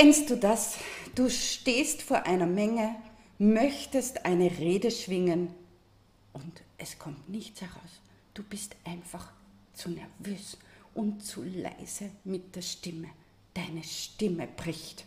Kennst 0.00 0.30
du 0.30 0.36
das? 0.36 0.76
Du 1.16 1.28
stehst 1.28 2.02
vor 2.02 2.22
einer 2.22 2.46
Menge, 2.46 2.94
möchtest 3.40 4.26
eine 4.26 4.44
Rede 4.44 4.92
schwingen 4.92 5.52
und 6.32 6.62
es 6.76 7.00
kommt 7.00 7.28
nichts 7.28 7.62
heraus. 7.62 8.00
Du 8.32 8.44
bist 8.44 8.76
einfach 8.84 9.32
zu 9.72 9.90
nervös 9.90 10.56
und 10.94 11.24
zu 11.24 11.42
leise 11.42 12.10
mit 12.22 12.54
der 12.54 12.62
Stimme. 12.62 13.08
Deine 13.54 13.82
Stimme 13.82 14.46
bricht. 14.46 15.04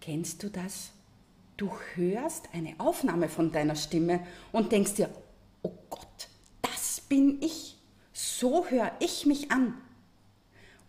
Kennst 0.00 0.40
du 0.44 0.50
das? 0.50 0.92
Du 1.56 1.68
hörst 1.96 2.48
eine 2.52 2.78
Aufnahme 2.78 3.28
von 3.28 3.50
deiner 3.50 3.74
Stimme 3.74 4.24
und 4.52 4.70
denkst 4.70 4.94
dir, 4.94 5.10
oh 5.62 5.72
Gott, 5.90 6.28
das 6.60 7.00
bin 7.00 7.42
ich. 7.42 7.76
So 8.12 8.68
höre 8.68 8.92
ich 9.00 9.26
mich 9.26 9.50
an. 9.50 9.74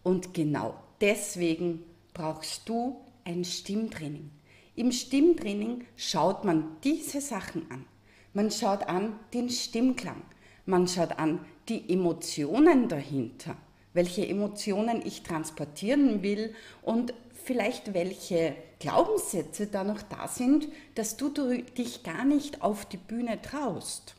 Und 0.04 0.34
genau 0.34 0.76
deswegen 1.02 1.84
brauchst 2.14 2.68
du 2.68 2.98
ein 3.26 3.44
Stimmtraining. 3.44 4.30
Im 4.76 4.92
Stimmtraining 4.92 5.86
schaut 5.96 6.44
man 6.44 6.78
diese 6.84 7.22
Sachen 7.22 7.70
an. 7.72 7.86
Man 8.34 8.52
schaut 8.52 8.88
an 8.88 9.20
den 9.34 9.50
Stimmklang. 9.50 10.22
Man 10.66 10.88
schaut 10.88 11.20
an 11.20 11.46
die 11.70 11.92
Emotionen 11.92 12.88
dahinter, 12.88 13.56
welche 13.94 14.28
Emotionen 14.28 15.06
ich 15.06 15.24
transportieren 15.24 16.24
will 16.24 16.54
und 16.82 17.14
vielleicht 17.44 17.94
welche 17.94 18.56
Glaubenssätze 18.80 19.68
da 19.68 19.84
noch 19.84 20.02
da 20.02 20.28
sind, 20.28 20.68
dass 20.96 21.18
du 21.18 21.30
dich 21.30 22.04
gar 22.04 22.26
nicht 22.26 22.62
auf 22.62 22.86
die 22.86 22.98
Bühne 22.98 23.42
traust. 23.42 24.16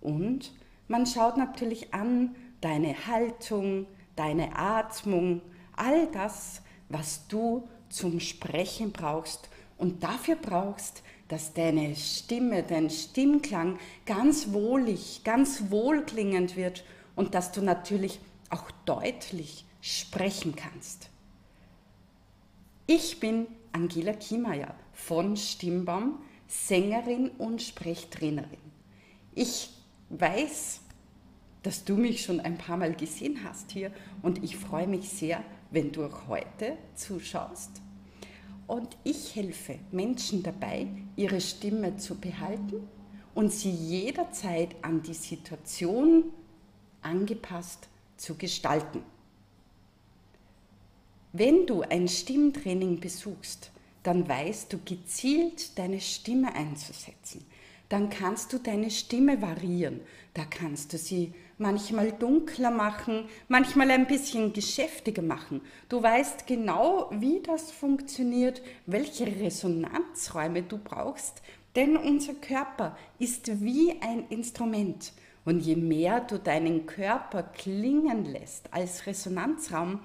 Und 0.00 0.52
man 0.88 1.06
schaut 1.06 1.36
natürlich 1.36 1.92
an 1.92 2.34
deine 2.60 3.06
Haltung, 3.06 3.86
deine 4.16 4.56
Atmung, 4.56 5.40
all 5.76 6.06
das, 6.12 6.62
was 6.88 7.26
du 7.28 7.68
zum 7.88 8.20
Sprechen 8.20 8.92
brauchst 8.92 9.48
und 9.78 10.02
dafür 10.02 10.36
brauchst, 10.36 11.02
dass 11.28 11.54
deine 11.54 11.96
Stimme, 11.96 12.62
dein 12.62 12.90
Stimmklang 12.90 13.78
ganz 14.06 14.52
wohlig, 14.52 15.22
ganz 15.24 15.70
wohlklingend 15.70 16.56
wird 16.56 16.84
und 17.16 17.34
dass 17.34 17.52
du 17.52 17.62
natürlich 17.62 18.20
auch 18.50 18.70
deutlich 18.84 19.64
sprechen 19.80 20.54
kannst. 20.54 21.08
Ich 22.86 23.18
bin 23.18 23.46
Angela 23.72 24.12
Kiemeier 24.12 24.74
von 24.92 25.36
Stimmbaum, 25.36 26.20
Sängerin 26.46 27.30
und 27.38 27.62
Sprechtrainerin. 27.62 28.58
Ich 29.34 29.70
weiß, 30.10 30.80
dass 31.64 31.84
du 31.84 31.96
mich 31.96 32.22
schon 32.22 32.40
ein 32.40 32.58
paar 32.58 32.76
Mal 32.76 32.94
gesehen 32.94 33.40
hast 33.42 33.72
hier 33.72 33.90
und 34.22 34.44
ich 34.44 34.56
freue 34.56 34.86
mich 34.86 35.08
sehr, 35.08 35.42
wenn 35.70 35.90
du 35.90 36.04
auch 36.04 36.28
heute 36.28 36.76
zuschaust. 36.94 37.82
Und 38.66 38.96
ich 39.02 39.34
helfe 39.34 39.78
Menschen 39.90 40.42
dabei, 40.42 40.86
ihre 41.16 41.40
Stimme 41.40 41.96
zu 41.96 42.14
behalten 42.16 42.86
und 43.34 43.52
sie 43.52 43.70
jederzeit 43.70 44.76
an 44.82 45.02
die 45.02 45.14
Situation 45.14 46.24
angepasst 47.02 47.88
zu 48.16 48.34
gestalten. 48.36 49.02
Wenn 51.32 51.66
du 51.66 51.82
ein 51.82 52.08
Stimmtraining 52.08 53.00
besuchst, 53.00 53.70
dann 54.02 54.28
weißt 54.28 54.72
du 54.72 54.78
gezielt 54.84 55.78
deine 55.78 56.00
Stimme 56.00 56.54
einzusetzen. 56.54 57.44
Dann 57.88 58.10
kannst 58.10 58.52
du 58.52 58.58
deine 58.58 58.90
Stimme 58.90 59.40
variieren. 59.42 60.00
Da 60.32 60.44
kannst 60.44 60.92
du 60.92 60.98
sie 60.98 61.32
manchmal 61.58 62.12
dunkler 62.12 62.70
machen, 62.70 63.28
manchmal 63.48 63.90
ein 63.90 64.06
bisschen 64.06 64.52
geschäftiger 64.52 65.22
machen. 65.22 65.60
Du 65.88 66.02
weißt 66.02 66.46
genau, 66.46 67.10
wie 67.12 67.40
das 67.40 67.70
funktioniert, 67.70 68.62
welche 68.86 69.26
Resonanzräume 69.26 70.62
du 70.62 70.78
brauchst, 70.78 71.42
denn 71.76 71.96
unser 71.96 72.34
Körper 72.34 72.96
ist 73.18 73.62
wie 73.62 74.00
ein 74.00 74.28
Instrument. 74.28 75.12
Und 75.44 75.60
je 75.60 75.76
mehr 75.76 76.20
du 76.20 76.38
deinen 76.38 76.86
Körper 76.86 77.42
klingen 77.42 78.24
lässt 78.24 78.72
als 78.72 79.06
Resonanzraum, 79.06 80.00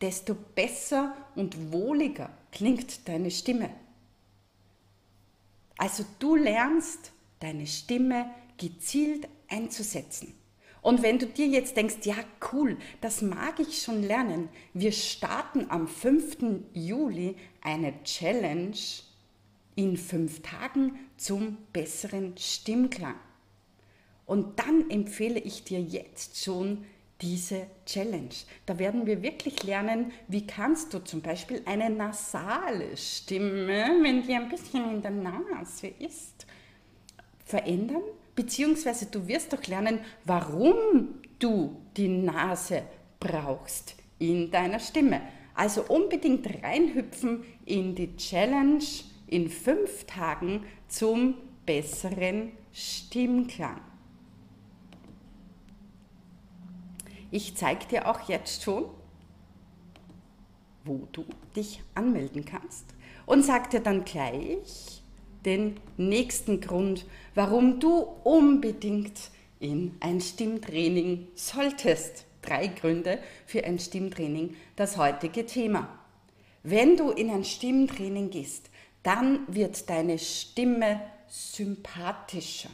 desto 0.00 0.34
besser 0.34 1.16
und 1.34 1.72
wohliger 1.72 2.30
klingt 2.52 3.08
deine 3.08 3.30
Stimme. 3.30 3.70
Also 5.76 6.04
du 6.20 6.36
lernst 6.36 7.12
deine 7.44 7.66
Stimme 7.66 8.30
gezielt 8.56 9.28
einzusetzen. 9.48 10.34
Und 10.82 11.02
wenn 11.02 11.18
du 11.18 11.26
dir 11.26 11.46
jetzt 11.46 11.76
denkst, 11.76 12.04
ja 12.04 12.16
cool, 12.52 12.76
das 13.00 13.22
mag 13.22 13.58
ich 13.58 13.80
schon 13.80 14.02
lernen, 14.02 14.48
wir 14.74 14.92
starten 14.92 15.70
am 15.70 15.88
5. 15.88 16.36
Juli 16.74 17.36
eine 17.62 18.02
Challenge 18.04 18.76
in 19.76 19.96
fünf 19.96 20.42
Tagen 20.42 20.98
zum 21.16 21.56
besseren 21.72 22.36
Stimmklang. 22.36 23.16
Und 24.26 24.58
dann 24.58 24.90
empfehle 24.90 25.40
ich 25.40 25.64
dir 25.64 25.80
jetzt 25.80 26.42
schon 26.42 26.84
diese 27.20 27.66
Challenge. 27.86 28.34
Da 28.66 28.78
werden 28.78 29.06
wir 29.06 29.22
wirklich 29.22 29.62
lernen, 29.62 30.12
wie 30.28 30.46
kannst 30.46 30.92
du 30.92 30.98
zum 30.98 31.22
Beispiel 31.22 31.62
eine 31.64 31.88
nasale 31.88 32.96
Stimme, 32.96 33.98
wenn 34.02 34.22
die 34.22 34.34
ein 34.34 34.48
bisschen 34.48 34.96
in 34.96 35.02
der 35.02 35.12
Nase 35.12 35.86
ist, 35.86 36.43
verändern 37.44 38.02
beziehungsweise 38.34 39.06
du 39.06 39.26
wirst 39.28 39.52
doch 39.52 39.64
lernen, 39.66 40.00
warum 40.24 41.20
du 41.38 41.76
die 41.96 42.08
Nase 42.08 42.82
brauchst 43.20 43.96
in 44.18 44.50
deiner 44.50 44.80
Stimme. 44.80 45.20
Also 45.54 45.84
unbedingt 45.84 46.46
reinhüpfen 46.62 47.44
in 47.64 47.94
die 47.94 48.16
Challenge 48.16 48.84
in 49.28 49.48
fünf 49.48 50.04
Tagen 50.04 50.64
zum 50.88 51.36
besseren 51.64 52.52
Stimmklang. 52.72 53.80
Ich 57.30 57.56
zeige 57.56 57.86
dir 57.86 58.08
auch 58.08 58.28
jetzt 58.28 58.62
schon, 58.62 58.86
wo 60.84 61.08
du 61.12 61.24
dich 61.56 61.82
anmelden 61.94 62.44
kannst 62.44 62.84
und 63.26 63.44
sag 63.44 63.70
dir 63.70 63.80
dann 63.80 64.04
gleich, 64.04 65.03
den 65.44 65.78
nächsten 65.96 66.60
Grund, 66.60 67.06
warum 67.34 67.80
du 67.80 67.98
unbedingt 68.24 69.30
in 69.60 69.96
ein 70.00 70.20
Stimmtraining 70.20 71.28
solltest. 71.34 72.26
Drei 72.42 72.66
Gründe 72.66 73.18
für 73.46 73.64
ein 73.64 73.78
Stimmtraining, 73.78 74.56
das 74.76 74.96
heutige 74.96 75.46
Thema. 75.46 75.88
Wenn 76.62 76.96
du 76.96 77.10
in 77.10 77.30
ein 77.30 77.44
Stimmtraining 77.44 78.30
gehst, 78.30 78.70
dann 79.02 79.40
wird 79.48 79.88
deine 79.88 80.18
Stimme 80.18 81.00
sympathischer. 81.28 82.70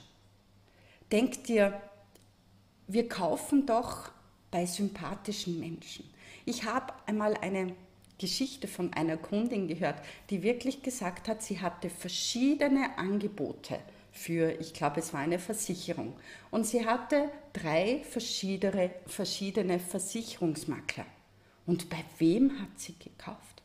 Denk 1.13 1.45
dir, 1.45 1.81
wir 2.87 3.09
kaufen 3.09 3.67
doch 3.67 4.11
bei 4.51 4.67
sympathischen 4.67 5.61
Menschen. 5.61 6.05
Ich 6.45 6.65
habe 6.65 6.93
einmal 7.07 7.35
eine 7.35 7.75
Geschichte 8.21 8.69
von 8.69 8.93
einer 8.93 9.17
Kundin 9.17 9.67
gehört, 9.67 9.97
die 10.29 10.43
wirklich 10.43 10.83
gesagt 10.83 11.27
hat, 11.27 11.43
sie 11.43 11.61
hatte 11.61 11.89
verschiedene 11.89 12.99
Angebote 12.99 13.79
für, 14.13 14.61
ich 14.61 14.75
glaube, 14.75 15.01
es 15.01 15.15
war 15.15 15.21
eine 15.21 15.39
Versicherung. 15.39 16.13
Und 16.51 16.67
sie 16.67 16.85
hatte 16.85 17.31
drei 17.55 18.03
verschiedene, 18.05 18.91
verschiedene 19.07 19.81
Versicherungsmakler. 19.81 21.07
Und 21.67 21.89
bei 21.89 22.05
wem 22.19 22.61
hat 22.61 22.69
sie 22.77 22.95
gekauft? 22.99 23.63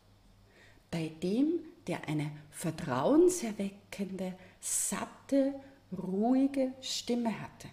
Bei 0.90 1.12
dem, 1.22 1.60
der 1.88 2.08
eine 2.08 2.32
vertrauenserweckende, 2.52 4.36
satte, 4.62 5.54
ruhige 5.92 6.72
Stimme 6.82 7.42
hatte. 7.42 7.68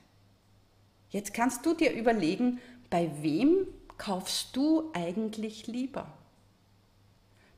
Jetzt 1.10 1.32
kannst 1.32 1.64
du 1.64 1.74
dir 1.74 1.92
überlegen, 1.92 2.60
bei 2.90 3.08
wem 3.20 3.68
kaufst 3.98 4.56
du 4.56 4.90
eigentlich 4.94 5.68
lieber? 5.68 6.12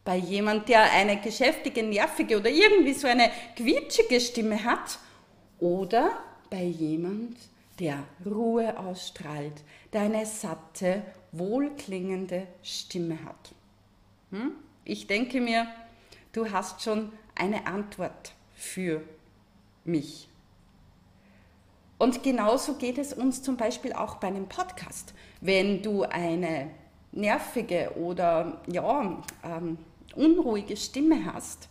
Bei 0.04 0.16
jemand, 0.16 0.68
der 0.68 0.92
eine 0.92 1.20
geschäftige, 1.20 1.82
nervige 1.82 2.38
oder 2.38 2.50
irgendwie 2.50 2.92
so 2.92 3.08
eine 3.08 3.30
quietschige 3.56 4.20
Stimme 4.20 4.62
hat 4.62 4.98
oder 5.58 6.10
bei 6.50 6.62
jemand, 6.62 7.36
der 7.80 8.04
Ruhe 8.24 8.78
ausstrahlt, 8.78 9.64
der 9.92 10.02
eine 10.02 10.26
satte, 10.26 11.02
wohlklingende 11.32 12.46
Stimme 12.62 13.18
hat. 13.24 13.52
Hm? 14.30 14.52
Ich 14.84 15.06
denke 15.06 15.40
mir, 15.40 15.66
du 16.32 16.50
hast 16.50 16.82
schon 16.82 17.12
eine 17.34 17.66
Antwort 17.66 18.32
für 18.54 19.02
mich. 19.84 20.28
Und 21.98 22.22
genauso 22.22 22.74
geht 22.74 22.98
es 22.98 23.12
uns 23.12 23.42
zum 23.42 23.56
Beispiel 23.56 23.92
auch 23.92 24.16
bei 24.16 24.28
einem 24.28 24.48
Podcast. 24.48 25.14
Wenn 25.40 25.82
du 25.82 26.02
eine 26.02 26.70
nervige 27.12 27.92
oder 27.96 28.60
ja, 28.66 29.22
ähm, 29.42 29.78
unruhige 30.16 30.76
Stimme 30.76 31.32
hast, 31.32 31.68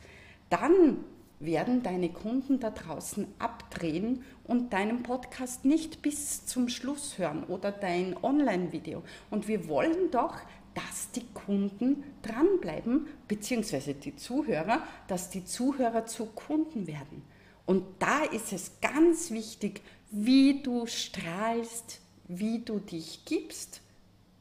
dann 0.49 1.03
werden 1.39 1.83
deine 1.83 2.09
Kunden 2.09 2.59
da 2.59 2.69
draußen 2.69 3.27
abdrehen 3.39 4.23
und 4.45 4.71
deinen 4.71 5.03
Podcast 5.03 5.65
nicht 5.65 6.01
bis 6.01 6.45
zum 6.45 6.69
Schluss 6.69 7.17
hören 7.17 7.43
oder 7.45 7.71
dein 7.71 8.15
Online-Video. 8.23 9.03
Und 9.29 9.47
wir 9.47 9.67
wollen 9.67 10.11
doch, 10.11 10.37
dass 10.73 11.11
die 11.11 11.25
Kunden 11.33 12.03
dranbleiben, 12.21 13.07
beziehungsweise 13.27 13.93
die 13.93 14.15
Zuhörer, 14.15 14.81
dass 15.07 15.29
die 15.29 15.45
Zuhörer 15.45 16.05
zu 16.05 16.27
Kunden 16.27 16.87
werden. 16.87 17.23
Und 17.65 17.83
da 17.99 18.23
ist 18.23 18.53
es 18.53 18.79
ganz 18.81 19.31
wichtig, 19.31 19.81
wie 20.11 20.61
du 20.61 20.85
strahlst, 20.85 22.01
wie 22.27 22.59
du 22.59 22.79
dich 22.79 23.25
gibst, 23.25 23.81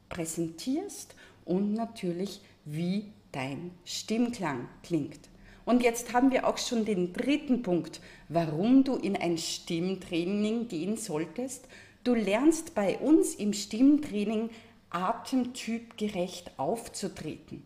präsentierst 0.08 1.14
und 1.44 1.75
natürlich, 1.75 2.40
wie 2.64 3.12
dein 3.32 3.73
Stimmklang 3.84 4.69
klingt. 4.82 5.29
Und 5.64 5.82
jetzt 5.82 6.12
haben 6.12 6.31
wir 6.31 6.46
auch 6.46 6.58
schon 6.58 6.84
den 6.84 7.12
dritten 7.12 7.62
Punkt, 7.62 8.00
warum 8.29 8.84
du 8.84 8.96
in 8.96 9.17
ein 9.17 9.38
Stimmtraining 9.38 10.69
gehen 10.69 10.96
solltest. 10.96 11.69
Du 12.05 12.14
lernst 12.14 12.75
bei 12.75 12.99
uns 12.99 13.34
im 13.37 13.52
Stimmtraining 13.52 14.50
atemtypgerecht 14.90 16.58
aufzutreten. 16.58 17.62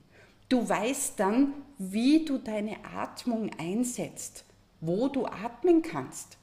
Du 0.48 0.68
weißt 0.68 1.18
dann, 1.18 1.54
wie 1.78 2.24
du 2.24 2.38
deine 2.38 2.76
Atmung 2.84 3.50
einsetzt, 3.58 4.44
wo 4.80 5.08
du 5.08 5.26
atmen 5.26 5.82
kannst. 5.82 6.38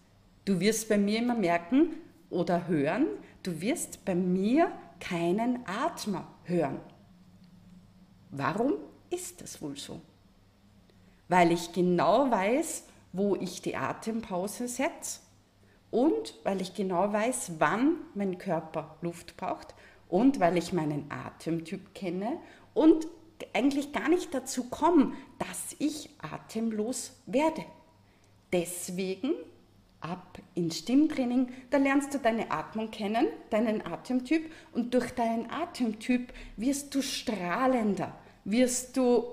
Du 0.46 0.60
wirst 0.60 0.90
bei 0.90 0.98
mir 0.98 1.20
immer 1.20 1.36
merken 1.36 1.94
oder 2.30 2.68
hören, 2.68 3.06
du 3.44 3.62
wirst 3.62 4.04
bei 4.04 4.16
mir 4.16 4.72
keinen 5.00 5.66
Atmer 5.66 6.28
hören. 6.44 6.80
Warum 8.31 8.74
ist 9.13 9.42
das 9.42 9.62
wohl 9.62 9.77
so? 9.77 10.01
Weil 11.30 11.51
ich 11.51 11.71
genau 11.71 12.30
weiß, 12.30 12.83
wo 13.12 13.36
ich 13.36 13.62
die 13.62 13.75
Atempause 13.75 14.68
setze 14.68 15.19
und 15.92 16.36
weil 16.44 16.62
ich 16.62 16.74
genau 16.74 17.13
weiß, 17.13 17.54
wann 17.60 17.98
mein 18.15 18.38
Körper 18.38 18.98
Luft 19.01 19.38
braucht 19.38 19.75
und 20.10 20.39
weil 20.39 20.57
ich 20.57 20.74
meinen 20.74 21.10
Atemtyp 21.10 21.94
kenne 21.94 22.39
und 22.74 23.07
eigentlich 23.54 23.92
gar 23.92 24.10
nicht 24.10 24.33
dazu 24.33 24.69
komme, 24.69 25.13
dass 25.38 25.75
ich 25.80 26.10
atemlos 26.19 27.19
werde. 27.25 27.63
Deswegen 28.51 29.33
ab 30.01 30.39
ins 30.54 30.80
Stimmtraining, 30.80 31.50
da 31.69 31.77
lernst 31.77 32.13
du 32.13 32.19
deine 32.19 32.51
Atmung 32.51 32.92
kennen, 32.92 33.27
deinen 33.50 33.86
Atemtyp 33.86 34.51
und 34.74 34.94
durch 34.94 35.12
deinen 35.12 35.50
Atemtyp 35.50 36.33
wirst 36.57 36.94
du 36.94 37.01
strahlender, 37.01 38.13
wirst 38.45 38.98
du 38.98 39.25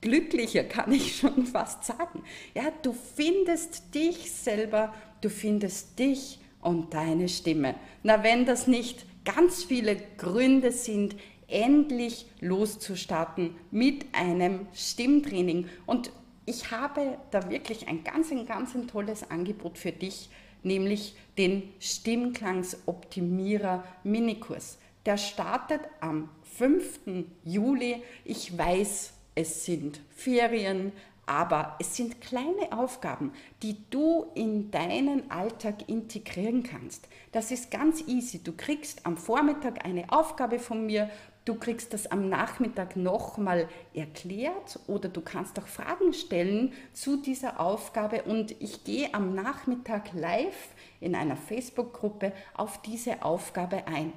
glücklicher, 0.00 0.64
kann 0.64 0.92
ich 0.92 1.16
schon 1.16 1.46
fast 1.46 1.84
sagen. 1.84 2.22
Ja, 2.54 2.64
du 2.82 2.92
findest 2.92 3.94
dich 3.94 4.30
selber, 4.30 4.94
du 5.20 5.28
findest 5.28 5.98
dich 5.98 6.38
und 6.60 6.94
deine 6.94 7.28
Stimme. 7.28 7.74
Na, 8.02 8.22
wenn 8.22 8.46
das 8.46 8.66
nicht 8.66 9.06
ganz 9.24 9.64
viele 9.64 9.96
Gründe 10.18 10.72
sind, 10.72 11.16
endlich 11.48 12.26
loszustarten 12.40 13.54
mit 13.70 14.06
einem 14.12 14.66
Stimmtraining. 14.74 15.68
Und 15.86 16.10
ich 16.44 16.70
habe 16.70 17.16
da 17.30 17.48
wirklich 17.50 17.88
ein 17.88 18.04
ganz, 18.04 18.30
ein 18.30 18.46
ganz 18.46 18.74
ein 18.74 18.88
tolles 18.88 19.30
Angebot 19.30 19.78
für 19.78 19.92
dich, 19.92 20.28
nämlich 20.62 21.14
den 21.38 21.62
Stimmklangsoptimierer 21.80 23.84
Minikurs. 24.04 24.78
Der 25.04 25.18
startet 25.18 25.80
am 26.00 26.28
5. 26.58 27.00
Juli. 27.44 28.02
Ich 28.24 28.56
weiß, 28.56 29.12
es 29.34 29.64
sind 29.64 30.00
Ferien, 30.14 30.92
aber 31.26 31.76
es 31.80 31.96
sind 31.96 32.20
kleine 32.20 32.72
Aufgaben, 32.72 33.32
die 33.62 33.76
du 33.90 34.26
in 34.34 34.70
deinen 34.70 35.30
Alltag 35.30 35.88
integrieren 35.88 36.62
kannst. 36.62 37.08
Das 37.32 37.50
ist 37.50 37.70
ganz 37.70 38.06
easy. 38.06 38.42
Du 38.42 38.52
kriegst 38.56 39.04
am 39.04 39.16
Vormittag 39.16 39.84
eine 39.84 40.10
Aufgabe 40.10 40.58
von 40.58 40.86
mir, 40.86 41.10
du 41.44 41.56
kriegst 41.56 41.92
das 41.92 42.06
am 42.06 42.28
Nachmittag 42.28 42.96
nochmal 42.96 43.68
erklärt 43.92 44.78
oder 44.86 45.08
du 45.08 45.20
kannst 45.20 45.58
auch 45.58 45.66
Fragen 45.66 46.12
stellen 46.12 46.72
zu 46.92 47.16
dieser 47.16 47.60
Aufgabe 47.60 48.22
und 48.22 48.52
ich 48.60 48.84
gehe 48.84 49.12
am 49.12 49.34
Nachmittag 49.34 50.12
live 50.14 50.74
in 51.00 51.14
einer 51.14 51.36
Facebook-Gruppe 51.36 52.32
auf 52.54 52.80
diese 52.82 53.22
Aufgabe 53.22 53.86
ein. 53.86 54.12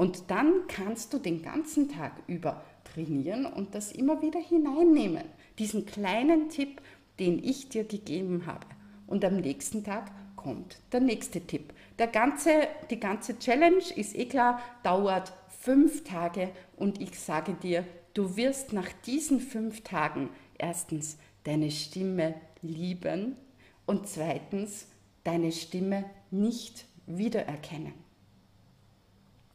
Und 0.00 0.30
dann 0.30 0.66
kannst 0.66 1.12
du 1.12 1.18
den 1.18 1.42
ganzen 1.42 1.90
Tag 1.90 2.22
über 2.26 2.64
trainieren 2.84 3.44
und 3.44 3.74
das 3.74 3.92
immer 3.92 4.22
wieder 4.22 4.40
hineinnehmen 4.40 5.24
diesen 5.58 5.84
kleinen 5.84 6.48
Tipp, 6.48 6.80
den 7.18 7.44
ich 7.44 7.68
dir 7.68 7.84
gegeben 7.84 8.46
habe. 8.46 8.66
Und 9.06 9.26
am 9.26 9.36
nächsten 9.36 9.84
Tag 9.84 10.10
kommt 10.36 10.78
der 10.92 11.00
nächste 11.00 11.42
Tipp. 11.42 11.74
Der 11.98 12.06
ganze, 12.06 12.50
die 12.88 12.98
ganze 12.98 13.38
Challenge 13.38 13.84
ist 13.94 14.16
eh 14.16 14.24
klar, 14.24 14.62
dauert 14.84 15.34
fünf 15.48 16.02
Tage 16.04 16.48
und 16.76 16.98
ich 16.98 17.20
sage 17.20 17.52
dir, 17.52 17.84
du 18.14 18.38
wirst 18.38 18.72
nach 18.72 18.90
diesen 19.04 19.38
fünf 19.38 19.82
Tagen 19.82 20.30
erstens 20.56 21.18
deine 21.44 21.70
Stimme 21.70 22.36
lieben 22.62 23.36
und 23.84 24.08
zweitens 24.08 24.86
deine 25.24 25.52
Stimme 25.52 26.06
nicht 26.30 26.86
wiedererkennen. 27.06 27.92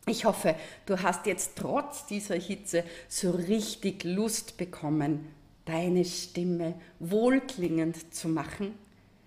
Ich 0.08 0.26
hoffe, 0.26 0.56
du 0.86 1.02
hast 1.02 1.26
jetzt 1.26 1.54
trotz 1.56 2.06
dieser 2.06 2.36
Hitze 2.36 2.84
so 3.08 3.32
richtig 3.32 4.04
Lust 4.04 4.56
bekommen, 4.56 5.28
deine 5.66 6.06
Stimme 6.06 6.76
wohlklingend 7.00 8.14
zu 8.14 8.30
machen. 8.30 8.76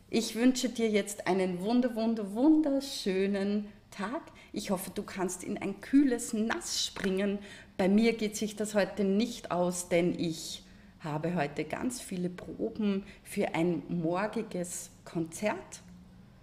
Ich 0.08 0.36
wünsche 0.36 0.68
dir 0.68 0.88
jetzt 0.88 1.26
einen 1.26 1.62
wunder, 1.62 1.96
wunder, 1.96 2.32
wunderschönen 2.32 3.66
Tag. 3.90 4.22
Ich 4.52 4.70
hoffe, 4.70 4.92
du 4.94 5.02
kannst 5.02 5.42
in 5.42 5.58
ein 5.58 5.80
kühles 5.80 6.32
Nass 6.32 6.86
springen. 6.86 7.40
Bei 7.76 7.88
mir 7.88 8.12
geht 8.12 8.36
sich 8.36 8.54
das 8.54 8.76
heute 8.76 9.02
nicht 9.02 9.50
aus, 9.50 9.88
denn 9.88 10.16
ich 10.16 10.62
habe 11.00 11.34
heute 11.34 11.64
ganz 11.64 12.00
viele 12.00 12.30
Proben 12.30 13.04
für 13.24 13.54
ein 13.54 13.82
morgiges 13.88 14.90
Konzert. 15.04 15.82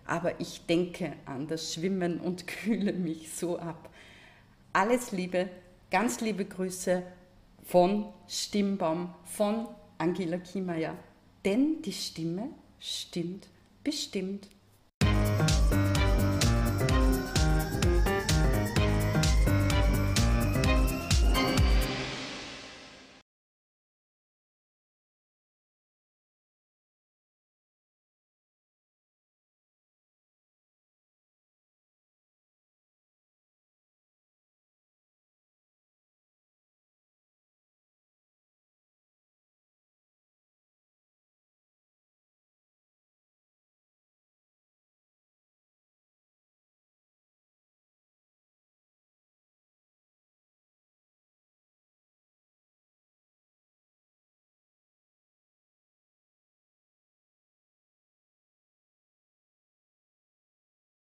Aber 0.06 0.40
ich 0.42 0.66
denke 0.66 1.14
an 1.26 1.48
das 1.48 1.74
Schwimmen 1.74 2.20
und 2.20 2.48
kühle 2.48 2.92
mich 2.92 3.34
so 3.34 3.58
ab. 3.58 3.90
Alles 4.76 5.14
Liebe, 5.14 5.48
ganz 5.90 6.20
liebe 6.20 6.44
Grüße 6.44 7.02
von 7.64 8.08
Stimmbaum, 8.28 9.16
von 9.24 9.70
Angela 9.98 10.38
Kiemeyer. 10.38 10.98
Denn 11.46 11.82
die 11.82 11.94
Stimme 11.94 12.50
stimmt 12.78 13.48
bestimmt. 13.86 14.50